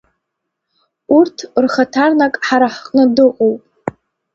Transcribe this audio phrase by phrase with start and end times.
[1.17, 3.61] Урҭ рхаҭарнак ҳара ҳҟны дыҟоуп.